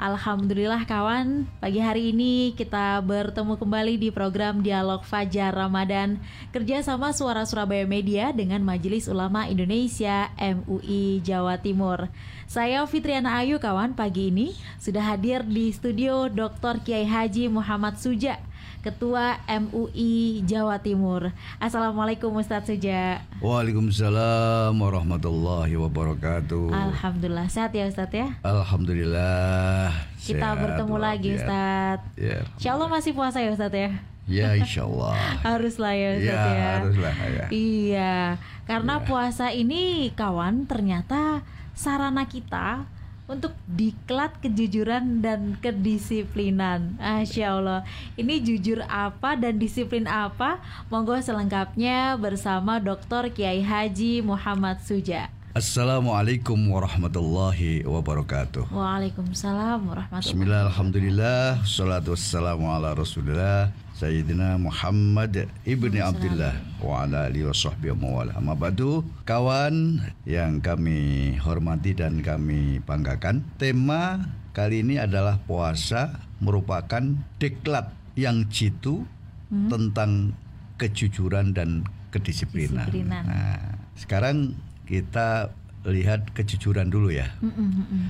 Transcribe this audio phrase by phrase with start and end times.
[0.00, 6.16] Alhamdulillah kawan, pagi hari ini kita bertemu kembali di program Dialog Fajar Ramadan
[6.56, 12.08] kerjasama Suara Surabaya Media dengan Majelis Ulama Indonesia MUI Jawa Timur.
[12.48, 16.80] Saya Fitriana Ayu kawan, pagi ini sudah hadir di studio Dr.
[16.80, 18.40] Kiai Haji Muhammad Suja
[18.80, 21.28] Ketua MUI Jawa Timur.
[21.60, 23.20] Assalamualaikum Ustadz Suja.
[23.44, 26.72] Waalaikumsalam warahmatullahi wabarakatuh.
[26.72, 28.32] Alhamdulillah sehat ya Ustadz ya.
[28.40, 29.92] Alhamdulillah.
[30.16, 32.08] Kita sehat, bertemu lagi Ustadz.
[32.16, 33.90] Ya, Insya Allah masih puasa ya Ustadz ya.
[34.30, 35.12] Ya insya Allah
[35.48, 36.70] Haruslah ya Ustadz ya, ya.
[36.78, 38.14] Haruslah ya Iya
[38.62, 39.04] Karena ya.
[39.04, 41.42] puasa ini kawan ternyata
[41.74, 42.86] sarana kita
[43.30, 46.98] untuk diklat kejujuran dan kedisiplinan.
[46.98, 47.80] Masya Allah.
[48.18, 50.58] Ini jujur apa dan disiplin apa?
[50.90, 53.30] Monggo selengkapnya bersama Dr.
[53.30, 55.30] Kiai Haji Muhammad Suja.
[55.50, 58.70] Assalamualaikum warahmatullahi wabarakatuh.
[58.70, 60.30] Waalaikumsalam warahmatullahi wabarakatuh.
[60.30, 63.70] Bismillah, alhamdulillah, salatu wassalamu ala rasulillah
[64.00, 71.36] Sayyidina Muhammad ibni Abdullah wa ala alihi wa sahbihi wa Amma ba'du, kawan yang kami
[71.36, 74.24] hormati dan kami banggakan, tema
[74.56, 79.04] kali ini adalah puasa merupakan deklat yang jitu
[79.52, 79.68] hmm.
[79.68, 80.32] tentang
[80.80, 82.88] kejujuran dan kedisiplinan.
[82.88, 83.24] Disiplinan.
[83.28, 84.56] Nah, sekarang
[84.88, 85.52] kita
[85.84, 87.28] lihat kejujuran dulu ya.
[87.44, 88.04] Hmm, hmm.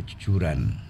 [0.00, 0.85] Kejujuran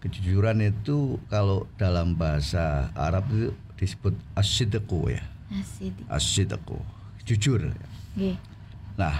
[0.00, 5.22] kejujuran itu kalau dalam bahasa Arab itu disebut asidku ya.
[6.08, 6.78] Asidku.
[7.26, 7.74] Jujur.
[8.96, 9.16] Nah,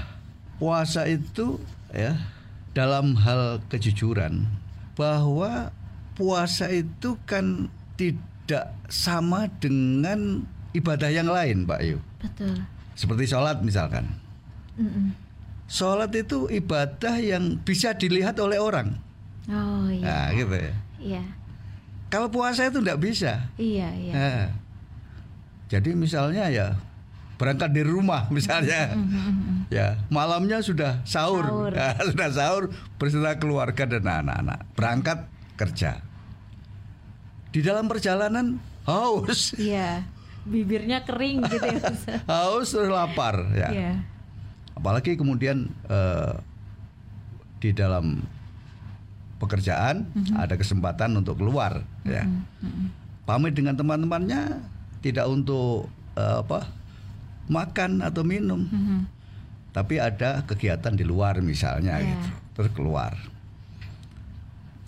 [0.56, 1.60] puasa itu
[1.92, 2.16] ya
[2.72, 4.46] dalam hal kejujuran
[4.96, 5.74] bahwa
[6.16, 7.68] puasa itu kan
[8.00, 11.98] tidak sama dengan ibadah yang lain, Pak Yu.
[12.20, 12.64] Betul.
[12.96, 14.08] Seperti sholat misalkan.
[14.80, 15.06] Mm -mm.
[15.66, 18.96] Sholat itu ibadah yang bisa dilihat oleh orang.
[19.46, 20.04] Oh iya.
[20.04, 20.74] Nah, gitu ya.
[20.98, 21.24] Iya.
[22.10, 23.50] Kalau puasa itu tidak bisa.
[23.58, 24.12] Iya, iya.
[24.14, 24.46] Nah,
[25.66, 26.78] jadi misalnya ya
[27.36, 28.96] berangkat dari rumah misalnya,
[29.68, 31.72] ya malamnya sudah sahur, sahur.
[31.74, 32.64] Ya, sudah sahur
[32.96, 35.18] beserta keluarga dan anak-anak berangkat
[35.58, 36.00] kerja.
[37.50, 39.54] Di dalam perjalanan haus.
[39.56, 40.06] Iya.
[40.46, 41.82] Bibirnya kering gitu ya.
[42.30, 43.68] haus terus lapar ya.
[43.74, 43.92] Iya.
[44.78, 46.38] Apalagi kemudian uh,
[47.58, 48.22] di dalam
[49.36, 50.36] pekerjaan mm-hmm.
[50.36, 52.12] ada kesempatan untuk keluar mm-hmm.
[52.12, 52.86] ya mm-hmm.
[53.28, 54.64] pamit dengan teman-temannya
[55.04, 56.68] tidak untuk uh, apa
[57.46, 59.00] makan atau minum mm-hmm.
[59.76, 62.08] tapi ada kegiatan di luar misalnya yeah.
[62.08, 63.12] gitu terus keluar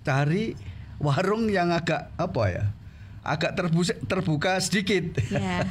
[0.03, 0.56] cari
[0.98, 2.64] warung yang agak apa ya
[3.20, 5.62] agak terbuka, terbuka sedikit yeah.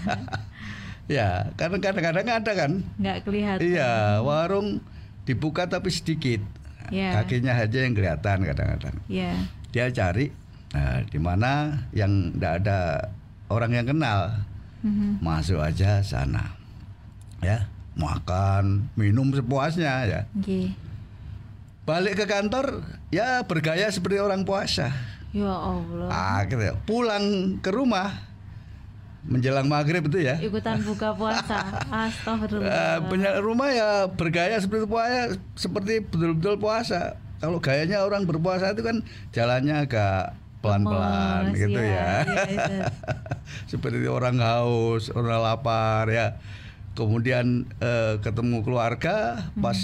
[1.17, 2.71] ya karena kadang-kadang ada kan
[3.01, 4.83] nggak kelihatan iya warung
[5.25, 6.39] dibuka tapi sedikit
[6.91, 7.17] yeah.
[7.21, 8.95] kakinya aja yang kelihatan kadang-kadang.
[9.07, 9.35] Yeah.
[9.71, 10.31] Dia cari
[10.75, 12.79] nah, di mana yang tidak ada
[13.47, 14.43] orang yang kenal,
[14.83, 15.23] mm-hmm.
[15.23, 16.55] masuk aja sana,
[17.39, 20.21] ya makan minum sepuasnya ya.
[20.37, 20.75] Okay.
[21.87, 24.91] Balik ke kantor ya bergaya seperti orang puasa.
[25.31, 26.07] Ya Allah.
[26.11, 26.59] Ah, gitu.
[26.59, 26.75] Ya.
[26.83, 28.26] Pulang ke rumah
[29.25, 30.37] menjelang maghrib itu ya.
[30.37, 31.57] Ikutan buka puasa.
[32.11, 33.01] Astagfirullah.
[33.01, 37.17] Uh, rumah ya bergaya seperti puasa seperti betul-betul puasa.
[37.37, 42.85] Kalau gayanya orang berpuasa itu kan jalannya agak pelan-pelan gitu ya, ya, ya
[43.71, 46.41] seperti orang haus orang lapar ya.
[46.97, 49.61] Kemudian uh, ketemu keluarga hmm.
[49.61, 49.77] pas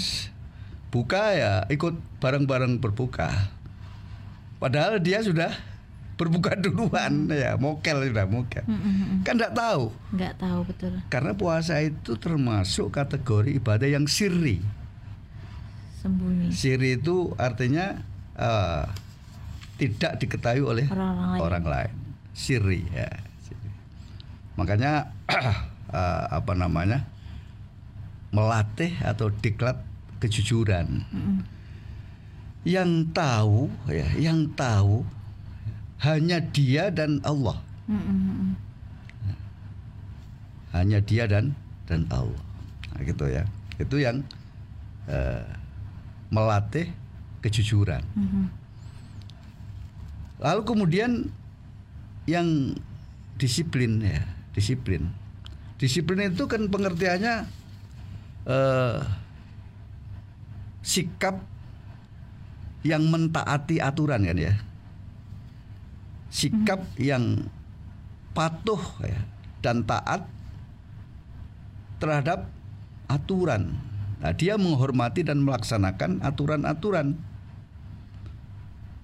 [0.90, 3.30] buka ya ikut bareng-bareng berbuka.
[4.58, 5.54] Padahal dia sudah
[6.14, 7.34] berbuka duluan hmm.
[7.34, 9.18] ya mokel sudah mokel hmm, hmm, hmm.
[9.26, 14.62] kan nggak tahu nggak tahu betul karena puasa itu termasuk kategori ibadah yang siri
[15.98, 17.98] sembunyi siri itu artinya
[18.38, 18.86] uh,
[19.74, 21.94] tidak diketahui oleh orang lain, orang lain.
[22.30, 23.10] siri ya
[23.42, 23.70] siri.
[24.54, 25.10] makanya
[25.90, 27.10] uh, apa namanya
[28.30, 29.82] melatih atau diklat
[30.22, 31.38] kejujuran hmm.
[32.62, 35.02] yang tahu ya yang tahu
[36.02, 37.58] hanya dia dan Allah.
[40.74, 41.54] Hanya dia dan
[41.86, 42.42] dan Allah.
[42.90, 43.46] Nah, gitu ya.
[43.78, 44.26] Itu yang
[45.06, 45.46] uh,
[46.34, 46.90] melatih
[47.44, 48.02] kejujuran.
[50.42, 51.30] Lalu kemudian
[52.26, 52.74] yang
[53.38, 54.24] disiplin ya,
[54.56, 55.12] disiplin.
[55.78, 57.46] Disiplin itu kan pengertiannya
[58.48, 58.98] uh,
[60.84, 61.40] sikap
[62.84, 64.54] yang mentaati aturan kan ya
[66.34, 67.46] sikap yang
[68.34, 69.22] patuh ya,
[69.62, 70.26] dan taat
[72.02, 72.50] terhadap
[73.06, 73.78] aturan.
[74.18, 77.14] Nah, dia menghormati dan melaksanakan aturan-aturan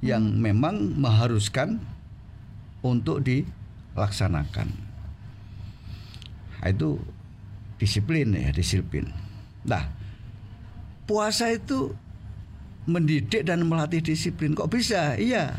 [0.03, 1.79] yang memang mengharuskan
[2.83, 4.75] untuk dilaksanakan.
[6.59, 6.99] Nah, itu
[7.79, 9.07] disiplin ya, disiplin.
[9.63, 9.87] Nah,
[11.07, 11.95] puasa itu
[12.91, 14.57] mendidik dan melatih disiplin.
[14.57, 15.15] Kok bisa?
[15.15, 15.55] Iya.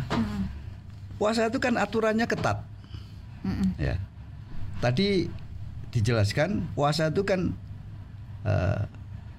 [1.22, 2.66] Puasa itu kan aturannya ketat.
[3.78, 4.02] Ya.
[4.82, 5.30] Tadi
[5.94, 7.54] dijelaskan puasa itu kan
[8.42, 8.90] uh,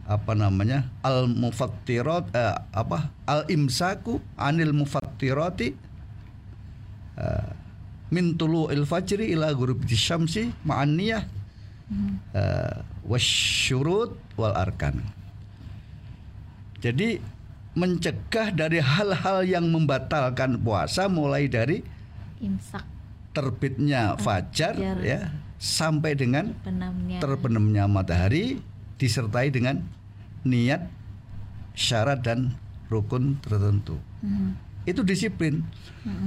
[0.06, 5.74] apa namanya al mufattirat uh, apa al imsaku anil mufattirati
[7.18, 7.50] uh,
[8.14, 11.26] min tulu'il fajri ila ghurubi syamsi ma'an niyah
[12.38, 15.02] uh, wasyurut wal arkan.
[16.78, 17.18] Jadi
[17.72, 21.80] mencegah dari hal-hal yang membatalkan puasa mulai dari
[22.42, 22.84] imsak
[23.32, 24.96] terbitnya fajar Fajar.
[25.00, 27.22] ya sampai dengan benamnya.
[27.22, 28.60] terbenamnya matahari
[29.00, 29.80] disertai dengan
[30.44, 30.90] niat
[31.72, 32.58] syarat dan
[32.92, 33.96] rukun tertentu.
[34.20, 34.52] Mhm.
[34.84, 35.62] Itu disiplin.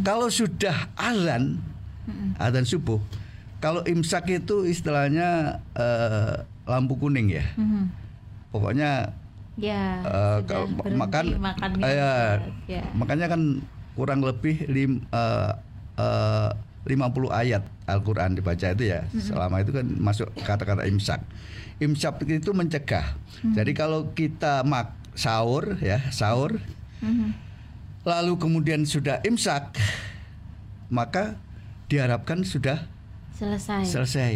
[0.01, 1.59] Kalau sudah azan
[2.39, 2.98] azan subuh,
[3.59, 7.45] kalau imsak itu istilahnya eh, lampu kuning ya.
[7.59, 7.91] Mhm.
[8.50, 9.13] Pokoknya
[9.56, 10.68] Ya, sudah kalau
[11.00, 12.12] makan, makan eh, ya,
[12.68, 12.84] ya.
[12.92, 13.63] makanya kan
[13.96, 15.52] kurang lebih lim, eh,
[15.96, 16.50] eh,
[16.86, 19.07] 50 ayat Al-Qur'an dibaca itu ya.
[19.16, 21.24] Selama itu kan masuk kata-kata imsak.
[21.80, 23.16] Imsak itu mencegah.
[23.56, 26.60] Jadi kalau kita mak sahur ya, sahur
[27.00, 27.31] Mhm.
[28.04, 29.75] lalu kemudian sudah imsak
[30.88, 31.36] maka
[31.88, 32.86] diharapkan sudah
[33.34, 33.84] Selesai.
[33.88, 34.34] selesai.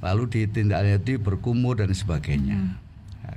[0.00, 2.56] Lalu ditindaklanjuti berkumur dan sebagainya.
[2.60, 2.72] Nah,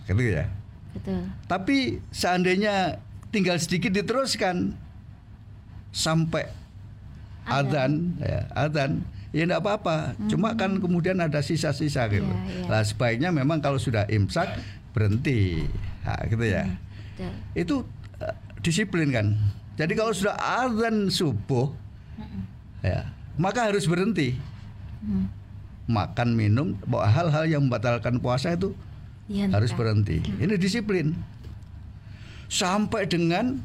[0.08, 0.48] gitu ya.
[0.96, 1.28] Betul.
[1.46, 2.98] Tapi seandainya
[3.30, 4.74] tinggal sedikit diteruskan
[5.92, 6.48] sampai
[7.48, 9.04] adzan, ya, adzan,
[9.36, 10.16] ya enggak apa-apa.
[10.32, 12.26] Cuma kan kemudian ada sisa-sisa gitu.
[12.26, 12.72] Iya, iya.
[12.72, 14.58] Lah sebaiknya memang kalau sudah imsak
[14.96, 15.68] berhenti.
[16.02, 16.64] Nah, gitu ya.
[16.66, 17.32] Betul.
[17.54, 17.76] Itu
[18.24, 19.28] eh, disiplin kan.
[19.78, 21.70] Jadi kalau sudah adzan subuh
[22.82, 23.06] ya,
[23.38, 24.34] maka harus berhenti.
[25.04, 25.26] Mhm.
[25.88, 28.76] Makan, minum, hal-hal yang membatalkan puasa itu
[29.28, 29.56] Dihentikan.
[29.60, 30.24] harus berhenti.
[30.24, 31.12] Ini disiplin.
[32.48, 33.60] Sampai dengan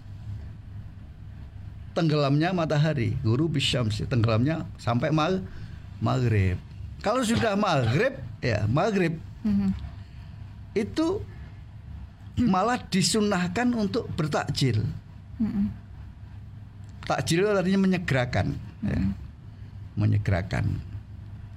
[1.94, 5.38] tenggelamnya matahari, guru bisyams, tenggelamnya sampai mag
[6.02, 6.58] maghrib.
[6.98, 9.70] Kalau sudah maghrib, ya maghrib Mhm.
[10.74, 11.22] itu
[12.42, 14.82] malah disunahkan untuk bertakjil.
[15.38, 15.64] Mhm.
[17.06, 18.98] Takjil artinya menyegerakan, ya.
[19.94, 20.78] menyegerakan.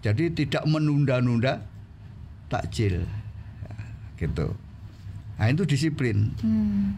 [0.01, 1.65] Jadi tidak menunda-nunda
[2.49, 3.24] takjil, Ya,
[4.15, 4.51] gitu.
[5.35, 6.31] Nah itu disiplin.
[6.39, 6.95] Hmm.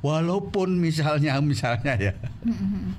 [0.00, 2.96] Walaupun misalnya misalnya ya Mhm.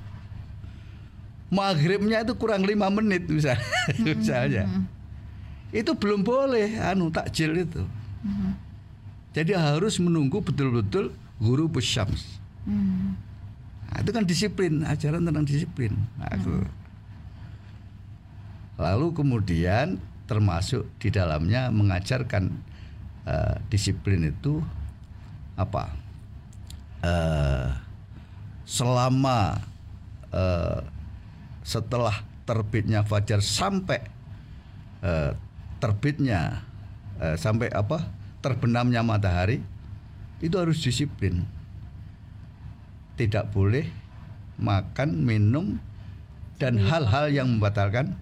[1.52, 3.66] maghribnya itu kurang lima menit misalnya,
[4.00, 4.64] misalnya
[5.68, 7.82] itu belum boleh anu takjil itu.
[8.24, 8.50] Mhm.
[9.32, 12.36] Jadi harus menunggu betul-betul guru besyams.
[12.68, 13.16] Hmm.
[13.88, 15.92] Nah, itu kan disiplin, ajaran tentang disiplin.
[16.16, 16.52] Nah, itu.
[18.76, 19.96] Lalu kemudian
[20.32, 22.48] termasuk di dalamnya mengajarkan
[23.28, 24.64] eh, disiplin itu
[25.60, 25.92] apa?
[27.04, 27.68] Eh,
[28.64, 29.60] selama
[30.32, 30.80] eh,
[31.60, 34.00] setelah terbitnya fajar sampai
[35.04, 35.36] eh,
[35.76, 36.64] terbitnya
[37.20, 38.24] eh, sampai apa?
[38.42, 39.62] terbenamnya matahari
[40.42, 41.46] itu harus disiplin
[43.14, 43.86] tidak boleh
[44.58, 45.78] makan, minum
[46.58, 48.18] dan hal-hal yang membatalkan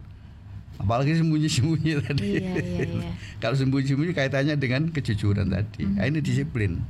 [0.81, 2.25] apalagi sembunyi-sembunyi tadi.
[2.35, 3.13] Iya, iya, iya.
[3.37, 5.85] Kalau sembunyi-sembunyi kaitannya dengan kejujuran tadi.
[5.85, 6.81] Nah, ini disiplin.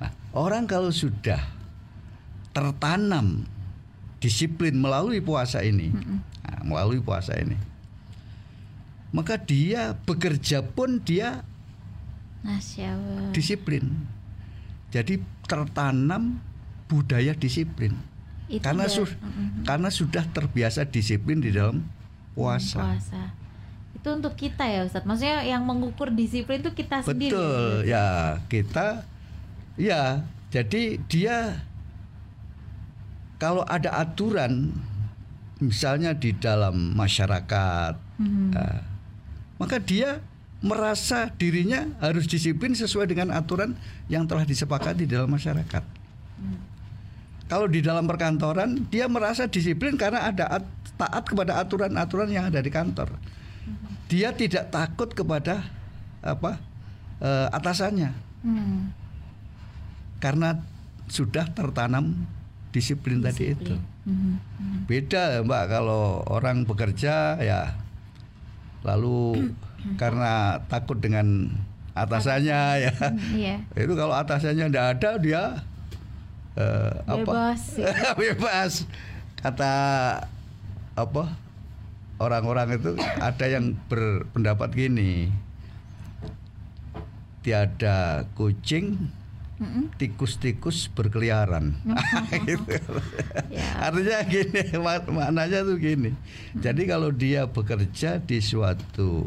[0.00, 1.38] Nah, orang kalau sudah
[2.50, 3.44] tertanam
[4.18, 5.92] disiplin melalui puasa ini,
[6.42, 7.54] nah, melalui puasa ini,
[9.10, 11.44] maka dia bekerja pun dia
[13.30, 13.84] disiplin.
[14.88, 16.40] Jadi tertanam
[16.88, 17.92] budaya disiplin.
[18.48, 19.68] Itu karena su- Mhm.
[19.68, 21.84] karena sudah terbiasa disiplin di dalam
[22.38, 22.78] puasa.
[22.78, 23.22] Puasa.
[23.98, 25.02] Itu untuk kita ya Ustadz.
[25.02, 27.34] Maksudnya yang mengukur disiplin itu kita sendiri.
[27.34, 27.90] Betul.
[27.90, 29.02] Ya, kita
[29.74, 30.22] ya,
[30.54, 31.66] jadi dia
[33.42, 34.70] kalau ada aturan
[35.58, 38.50] misalnya di dalam masyarakat Mhm.
[38.52, 38.82] Nah,
[39.56, 40.18] maka dia
[40.58, 43.78] merasa dirinya harus disiplin sesuai dengan aturan
[44.10, 45.82] yang telah disepakati di dalam masyarakat.
[47.48, 52.60] Kalau di dalam perkantoran dia merasa disiplin karena ada at- taat kepada aturan-aturan yang ada
[52.60, 53.08] di kantor.
[54.06, 55.64] Dia tidak takut kepada
[56.20, 56.60] apa
[57.18, 58.94] eh, atasannya Hmm.
[60.22, 60.62] karena
[61.06, 62.14] sudah tertanam
[62.70, 63.74] disiplin, tadi itu.
[63.74, 63.80] Disiplin.
[64.06, 64.34] Mhm.
[64.86, 67.74] Beda Mbak kalau orang bekerja ya
[68.86, 69.50] lalu
[70.00, 71.50] karena takut dengan
[71.92, 72.92] atasannya ya.
[73.34, 73.56] Iya.
[73.74, 75.42] Itu kalau atasannya tidak ada dia
[76.54, 77.24] apa?
[77.24, 77.92] Bebas, ya.
[78.20, 78.72] Bebas.
[79.38, 79.72] Kata
[80.94, 81.24] apa?
[82.18, 85.30] Orang-orang itu ada yang berpendapat gini.
[87.42, 89.08] Tiada kucing
[89.98, 91.74] tikus-tikus berkeliaran.
[92.46, 92.78] gitu.
[93.50, 93.90] Ya.
[93.90, 96.14] Artinya gini, mak- maknanya tuh gini.
[96.54, 99.26] Jadi kalau dia bekerja di suatu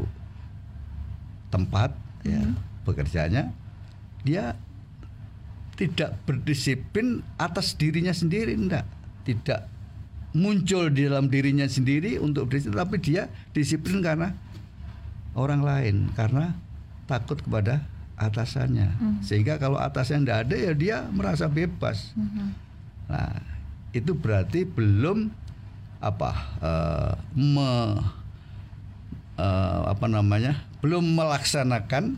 [1.51, 1.91] tempat
[2.23, 2.39] ya,
[2.87, 3.51] bekerjanya
[4.23, 4.55] dia
[5.81, 8.85] tidak berdisiplin atas dirinya sendiri enggak.
[9.25, 9.65] Tidak
[10.37, 14.37] muncul di dalam dirinya sendiri untuk disiplin tapi dia disiplin karena
[15.33, 16.53] orang lain karena
[17.09, 17.81] takut kepada
[18.13, 18.93] atasannya.
[19.25, 22.13] Sehingga kalau atasannya enggak ada ya dia merasa bebas.
[22.13, 22.45] Mhm.
[23.09, 23.41] Nah,
[23.89, 25.33] itu berarti belum
[25.97, 27.71] apa eh, me,
[29.41, 30.69] eh, apa namanya?
[30.81, 32.17] belum melaksanakan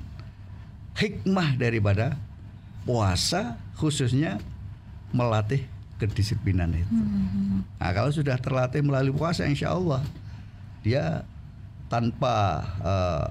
[0.96, 2.16] hikmah daripada
[2.84, 4.40] puasa khususnya
[5.16, 5.64] melatih
[5.98, 6.92] kedisiplinan itu.
[6.92, 7.80] Mhm.
[7.80, 10.04] Nah, kalau sudah terlatih melalui puasa insya Allah
[10.84, 11.24] dia
[11.88, 13.26] tanpa eh,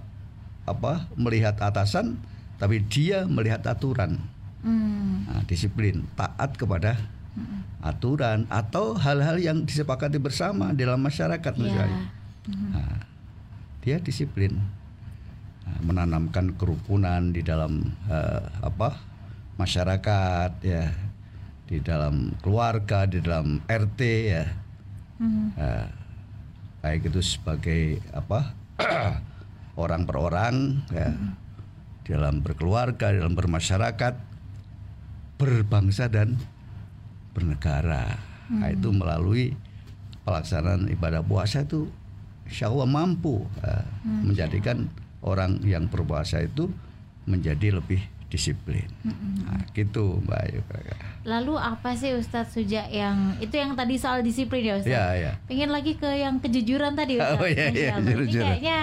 [0.65, 2.17] apa melihat atasan
[2.57, 4.23] tapi dia melihat aturan.
[4.63, 5.27] Hmm.
[5.27, 6.95] Nah, disiplin, taat kepada
[7.83, 11.61] aturan atau hal-hal yang disepakati bersama dalam masyarakat Ya.
[11.61, 12.03] misalnya.
[12.71, 13.03] Nah,
[13.83, 14.63] dia disiplin,
[15.63, 18.99] Nah, menanamkan kerukunan di dalam eh, apa
[19.63, 20.91] masyarakat ya,
[21.71, 24.45] di dalam keluarga, di dalam RT ya,
[25.23, 25.55] Mhm.
[25.55, 25.87] Eh,
[26.83, 28.59] baik itu sebagai apa
[29.83, 31.15] orang per orang ya,
[32.11, 34.15] dalam berkeluarga, dalam bermasyarakat,
[35.39, 36.35] berbangsa dan
[37.39, 38.19] bernegara.
[38.51, 39.55] Nah, itu melalui
[40.27, 41.89] pelaksanaan ibadah puasa itu
[42.45, 43.87] insya Allah mampu eh,
[44.27, 44.91] menjadikan
[45.23, 46.67] orang yang berpuasa itu
[47.31, 48.03] menjadi lebih
[48.33, 48.89] disiplin.
[49.05, 50.61] Nah, gitu Mbak Ayu.
[51.29, 54.97] Lalu apa sih Ustadz Suja yang itu yang tadi soal disiplin ya Ustadz?
[54.97, 55.33] Ya, ya.
[55.45, 57.45] Pengen lagi ke yang kejujuran tadi Ustadz.
[57.45, 58.09] Oh, iya, iya, Allah.
[58.09, 58.41] Ini jujur.
[58.41, 58.79] kayaknya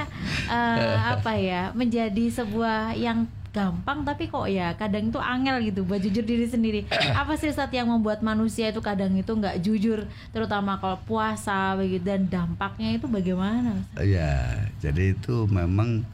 [0.53, 5.97] eh, apa ya menjadi sebuah yang gampang tapi kok ya kadang itu angel gitu buat
[5.97, 6.85] jujur diri sendiri.
[7.17, 12.05] apa sih Ustadz yang membuat manusia itu kadang itu nggak jujur terutama kalau puasa begitu
[12.05, 14.05] dan dampaknya itu bagaimana Ustadz?
[14.05, 16.05] Ya, jadi itu memang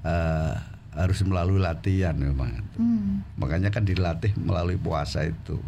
[0.00, 2.66] eh, harus melalui latihan memang.
[2.74, 5.58] Hmm, Makanya kan dilatih melalui puasa itu.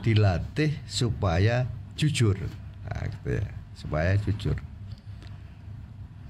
[0.00, 1.66] Dilatih supaya
[1.98, 2.38] jujur.
[2.86, 3.46] Nah, gitu ya.
[3.74, 4.54] Supaya jujur.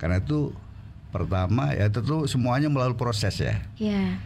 [0.00, 0.52] Karena itu
[1.12, 3.60] pertama ya tentu semuanya melalui proses ya.
[3.78, 4.18] Ya.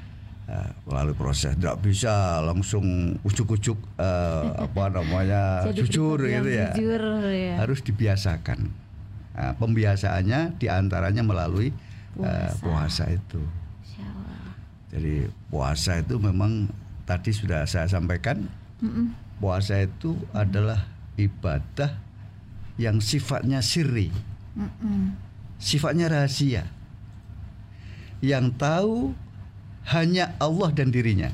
[0.48, 5.42] Nah, melalui proses tidak bisa langsung ujuk-ujuk eh, apa namanya
[5.76, 6.72] jujur gitu ya.
[6.72, 7.60] Jujur ya.
[7.60, 8.70] harus dibiasakan.
[9.36, 12.62] Nah, pembiasaannya di antaranya melalui eh, Puasa.
[12.62, 13.38] puasa itu.
[14.88, 16.68] Jadi puasa itu memang
[17.04, 18.49] tadi sudah saya sampaikan
[18.80, 19.12] Mm-mm.
[19.37, 20.88] puasa itu adalah
[21.21, 21.92] ibadah
[22.80, 24.09] yang sifatnya sirri,
[24.57, 25.12] Mm-mm.
[25.61, 26.64] sifatnya rahasia.
[28.25, 28.95] Yang tahu
[29.92, 31.30] hanya Allah dan dirinya.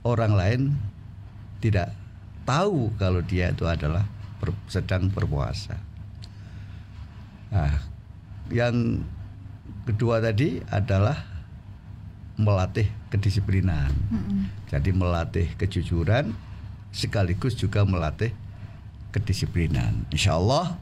[0.00, 0.74] Orang lain
[1.60, 1.92] tidak
[2.48, 4.08] tahu kalau dia itu adalah
[4.40, 5.76] ber- sedang berpuasa.
[7.52, 7.76] Nah,
[8.48, 9.04] yang
[9.84, 11.29] kedua tadi adalah
[12.40, 13.92] melatih kedisiplinan.
[14.10, 14.48] Mm-mm.
[14.72, 16.32] Jadi melatih kejujuran
[16.90, 18.34] sekaligus juga melatih
[19.14, 20.08] kedisiplinan.
[20.10, 20.80] Insya Allah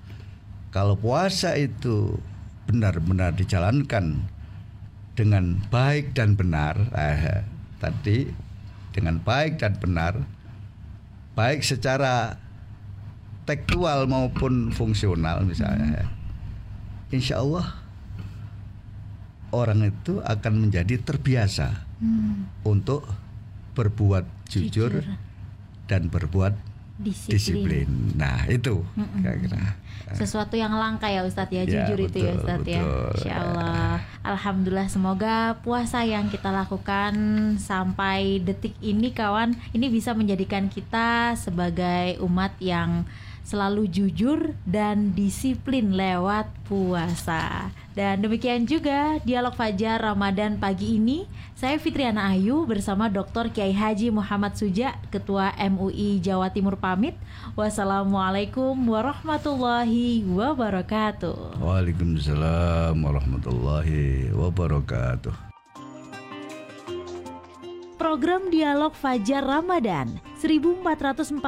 [0.73, 2.21] kalau puasa itu
[2.69, 4.29] benar-benar dijalankan
[5.17, 7.43] dengan baik dan benar, eh,
[7.83, 8.29] tadi
[8.93, 10.15] dengan baik dan benar,
[11.35, 12.39] baik secara
[13.49, 16.05] tekstual maupun fungsional misalnya,
[17.09, 17.88] insya Allah
[19.51, 22.47] orang itu akan menjadi terbiasa Hmm.
[22.63, 23.03] untuk
[23.75, 25.05] berbuat jujur, Jujur.
[25.87, 26.55] dan berbuat
[26.97, 27.31] Disiplin.
[27.31, 27.89] disiplin.
[28.15, 28.83] Nah itu
[29.19, 29.79] kira-kira.
[30.09, 32.81] Sesuatu yang langka ya Ustadz ya, Ya, jujur itu ya betul, Ustadz ya.
[32.81, 33.11] betul.
[33.15, 33.93] Insya Allah.
[34.25, 37.15] Alhamdulillah semoga puasa yang kita lakukan
[37.59, 43.05] sampai detik ini kawan, ini bisa menjadikan kita sebagai umat yang
[43.49, 47.73] selalu jujur dan disiplin lewat puasa.
[47.97, 51.25] Dan demikian juga dialog Fajar Ramadan pagi ini.
[51.57, 53.51] Saya Fitriana Ayu bersama Dr.
[53.51, 57.17] Kiai Haji Muhammad Suja, Ketua MUI Jawa Timur pamit.
[57.57, 61.59] Wassalamualaikum warahmatullahi wabarakatuh.
[61.59, 65.48] Waalaikumsalam warahmatullahi wabarakatuh.
[68.09, 71.45] Program Dialog Fajar Ramadan 1444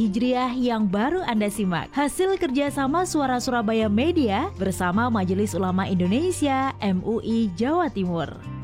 [0.00, 1.92] Hijriah yang baru Anda simak.
[1.92, 8.59] Hasil kerjasama Suara Surabaya Media bersama Majelis Ulama Indonesia MUI Jawa Timur.